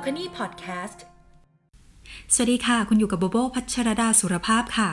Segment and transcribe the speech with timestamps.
[0.00, 0.98] Podcast
[2.34, 4.90] สวัสดีค่ะ คุณอยู่กับโบโบพัชรดาสุรภาพค่ะ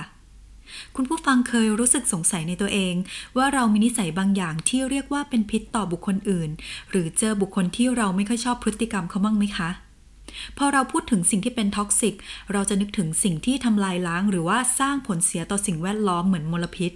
[0.96, 2.96] คุณผู้ฟังเคยรู้สึกสงสัยในตัวเอง
[3.38, 6.50] ว่าเรามีนิสัยบางอย่างที่เรียกว่าเป็นพิษต่อบุคคลอื่น
[6.90, 9.70] หรือเจอบุคคลที่เราไม่ค่อยชอบพฤติกรรมเขาบ้างไหมคะ
[10.58, 12.16] พอเราพูดถึงสิ่งที่เป็นท็อกซิก
[12.52, 16.92] เราจะนึกถึงสิ่งที่ทำลายล้าง หรือว่าสร้างผลเสียต่อสิ่งแวดล้อมเหมือนมลพิษ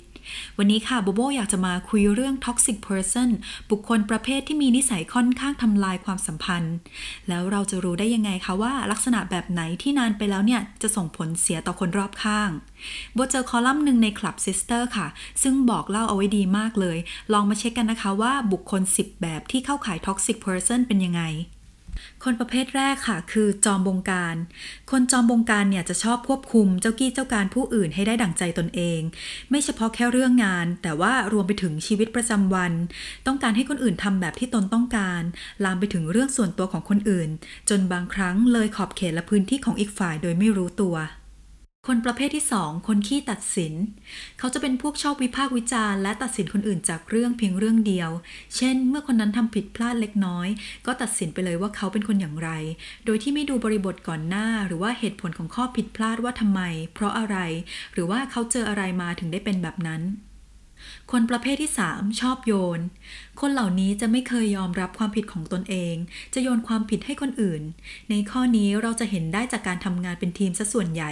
[0.58, 3.30] วันนี้ค่ะโบโบอยากจะมาคุยเรื่อง toxic person
[3.70, 6.76] บุคคลประเภทที่มีนิสัยค่อนข้างทำลายความสัมพันธ์
[7.28, 12.50] แล้วเราจะรู้ได้ยังไงคะว่าลักษณะแบบไหนที่นานไปแล้วเนี่ยจะส่งผลเสียต่อคนรอบข้าง
[13.14, 15.08] โบเจอคอลัมน์หนึ่งใน Club Sister ค่ะ
[15.44, 16.98] ซึ่งบอกเล่าเอาไว้ดีมากเลย
[17.34, 21.24] ลองมาเช็คกันนะคะว่าบุคคล 10 แบบที่เข้าข่าย toxic person เป็นยังไง
[22.24, 24.36] คนประเภทแรกค่ะ คือจอมบงการ
[24.92, 29.00] คนจอมบงการเนี่ยจะชอบควบคุมเจ้ากี้เจ้าการผู้อื่นให้ได้ดั่งใจตนเอง
[29.50, 32.74] ไม่เฉพาะแค่เรื่องงาน แต่ว่ารวมไปถึงชีวิตประจำวัน
[33.28, 35.22] ต้องการให้คนอื่นทำแบบที่ตนต้องการ
[35.64, 37.30] ลามไปถึงเรื่องส่วนตัวของคนอื่น
[37.70, 40.96] จนบางครั้งเลยขอบเขตและพื้นที่ของอีกฝ่ายโดยไม่รู้ตัว
[41.88, 43.74] คนประเภทที่ 2 คนขี้ตัดสิน
[44.40, 48.10] เขาจะเป็นพวกชอบวิพากษ์วิจารณ์และตัดสินคนอื่นจากเรื่องเพียงเรื่องเดียว
[48.56, 50.48] เช่น เมื่อคนนั้นทำผิดพลาดเล็กน้อย
[50.86, 52.50] ก็ตัดสินไปเลยว่าเขาเป็นคนอย่างไร
[53.06, 56.62] โดยที่ไม่ดูบริบทก่อนหน้า หรือว่าเหตุผลของข้อผิดพลาดว่าทำไม
[56.94, 57.38] เพราะอะไร
[57.94, 60.02] หรือว่าเขาเจออะไรมาถึงได้เป็นแบบนั้น
[61.12, 62.82] คนประเภทที่ 3 ชอบโยน
[63.42, 65.96] คนเหล่านี้จะไม่เคยยอมรับความผิดของตนเอง
[66.34, 67.62] จะโยนความผิดให้คนอื่น
[68.10, 71.12] ในข้อนี้เราจะเห็นได้จากการทำงานเป็นทีมซะส่วนใหญ่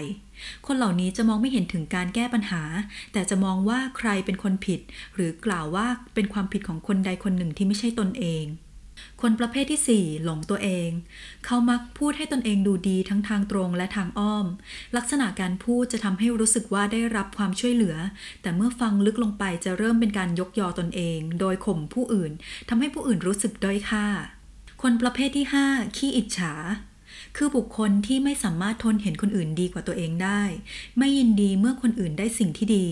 [0.68, 2.64] คนเหล่านี้จะมองไม่เห็นถึงการแก้ปัญหา
[3.14, 4.80] แต่จะมองว่าใครเป็นคนผิด
[5.16, 8.46] หรือกล่าวว่าเป็นความผิดของคนใดคนหนึ่งที่ไม่ใช่ตนเอง
[9.22, 10.90] คนประเภทที่ 4 หลงตัวเอง
[11.46, 14.46] เขามักพูดให้ตนเองดูดีทั้งทางตรงและทางอ้อม
[14.98, 17.96] ลักษณะการพูดจะทำให้รู้สึกว่าได้รับความช่วยเหลือ
[18.42, 22.32] แต่เมื่อฟังลึกลงไปจะเริ่มเป็นการยกยอตนเอง โดยข่มผู้อื่น
[22.70, 24.06] ทำให้ผู้อื่นรู้สึกด้อยค่า
[24.82, 26.54] คนประเภทที่ 5 ขี้อิจฉา
[27.38, 30.42] คือบุคคลที่ไม่สามารถทนเห็นคนอื่นดีกว่าตัวเองได้
[30.98, 32.86] ไม่ยินดีเมื่อคนอื่นได้สิ่งที่ดี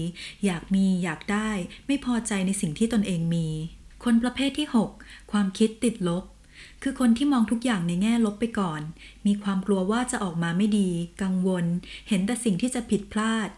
[0.46, 1.50] อยากมีอยากได้
[1.88, 3.48] ไม่พอใจในสิ่งที่ตนเองมี
[4.10, 4.68] คนประเภทที่
[5.00, 6.24] 6 ความคิดติดลบ
[6.84, 8.82] คือคนที่มองทุกอย่างในแง่ลบไปก่อน
[9.28, 10.90] มีความกลัวว่าจะออกมาไม่ดี
[11.22, 11.66] กังวล
[12.08, 13.50] เห็นแต่สิ่งที่จะผิดพลาด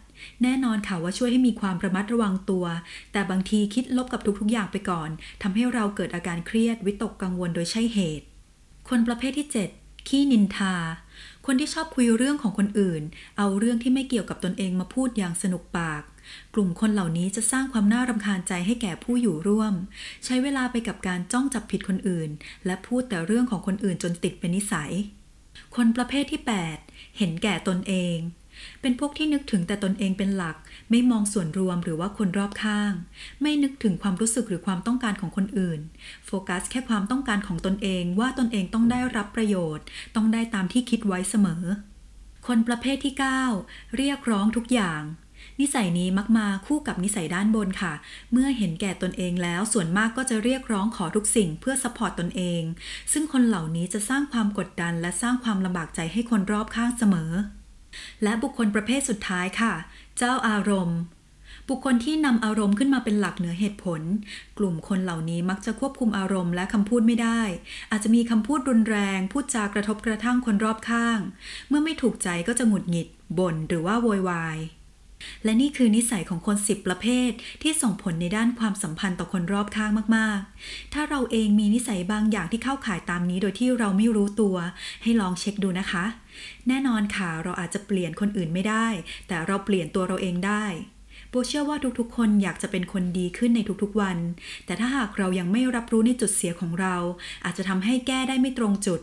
[0.44, 2.66] แน่นอนค่ะว่าช่วยให้มีความระมัดระวังตัว
[3.12, 5.10] แต่บางทีคิดลบกับทุกๆอย่างไปก่อน
[5.42, 8.26] ทำให้เราเกิดอาการเครียดวิตกกังวลโดยใช่เหตุ
[8.90, 10.76] คนประเภทที่ 7 ขี้นินทา
[11.52, 13.04] คนที่ชอบคุยเรื่องของคนอื่น
[13.38, 16.04] เอาเรื่องที่ไม่เกี่ยวกับตนเองมาพูดอย่างสนุกปาก
[16.54, 19.74] กลุ่มคนเหล่านี้จะสร้างความน่ารำคาญใจให้แก่ผู้อยู่ร่วม
[20.26, 22.30] ใช้เวลาไปกับการจ้องจับผิดคนอื่น
[22.66, 24.92] และพูดแต่เรื่องของคนอื่นจนติดเป็นนิสัย
[25.76, 26.42] คนประเภทที่
[26.80, 28.18] 8 เห็นแก่ตนเอง
[28.82, 30.56] เป็นพวกที่นึกถึงแต่ตนเองเป็นหลัก
[30.90, 32.94] ไม่มองส่วนรวมหรือว่าคนรอบข้าง
[33.42, 35.80] ไม่นึกถึงความรู้สึกหรือความต้องการของคนอื่น
[36.26, 41.64] โฟกัสแค่ความต้องการของตนเองว่าตนเองต้องได้รับประโยชน์ ต้องได้ตามที่คิดไว้เสมอ
[42.48, 43.14] คนประเภทที่
[43.54, 45.04] 9 เรียกร้องทุกอย่าง
[45.60, 47.94] นิสัยนี้มักมาคู่กับนิสัยด้านบนค่ะ
[48.32, 52.62] เมื่อเห็นแก่ตนเองแล้วส่วนมากก็จะเรียกร้องขอทุกสิ่งเพื่อ support ตนเอง
[53.12, 57.32] ซึ่งคนเหล่านี้จะสร้างความกดดันและสร้างความลำบากใจให้คนรอบข้างเสมอ
[58.24, 59.74] และบุคคลประเภทสุดท้ายค่ะ
[60.18, 61.00] เจ้าอารมณ์
[61.70, 64.02] บุคคลที่นำอารมณ์ขึ้นมาเป็นหลักเหนือเหตุผล
[64.58, 67.42] กลุ่มคนเหล่านี้มักจะควบคุมอารมณ์และคำพูดไม่ได้
[67.92, 71.20] อาจจะมีคำพูดรุนแรง พูดจากระทบกระทั่งคนรอบข้าง
[71.70, 73.08] เมื่อไม่ถูกใจก็จะหงุดหงิด
[73.40, 74.58] บ่นหรือว่าโวยวาย
[75.44, 77.32] และนี่คือนิสัยของคนสิบประเภท
[77.62, 84.56] ที่ส่งผลในด้านความสัมพันธ์ต่อคนรอบข้างมากๆ ถ้าเราเองมีนิสัยบางอย่างที่เข้าข่ายตามนี้โดยที่เราไม่รู้ตัว
[85.04, 86.06] ให้ลองเช็คดูนะคะ
[86.68, 88.88] แน่นอนค่ะเราอาจจะเปลี่ยนคนอื่นไม่ได้
[89.28, 90.66] แต่เราเปลี่ยนตัวเราเองได้
[91.30, 94.18] โบเชื่อว่าทุกๆ คนอยากจะเป็นคนดีขึ้นในทุกๆวัน
[94.66, 96.96] แต่ถ้าหากเรายังไม่รับรู้ในจุดเสียของเรา
[97.46, 99.02] อาจจะทำให้แก้ได้ไม่ตรงจุด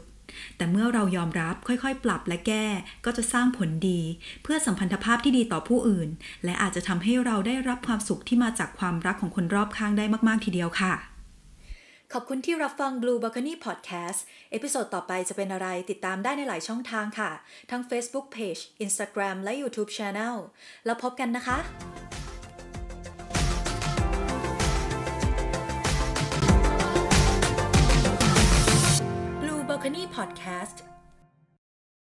[0.56, 2.66] แต่เมื่อเรายอมรับค่อยๆ ปรับและแก้
[3.04, 4.00] ก็จะสร้างผลดี
[4.42, 6.08] เพื่อสัมพันธภาพที่ดีต่อผู้อื่น
[6.44, 10.94] และอาจจะทำให้เราได้รับความสุขที่มาจากความรักของคนรอบข้างได้มากๆทีเดียวค่ะ
[12.12, 14.20] ขอบคุณที่รับฟัง Blue Balcony Podcast
[14.50, 17.30] episode ต่อไปจะเป็นอะไรติดตามได้ในหลายช่องทางค่ะ
[17.70, 20.36] ทั้ง Facebook Page Instagram และ YouTube Channel
[20.84, 21.58] แล้วพบกันนะคะ
[30.16, 30.80] Podcast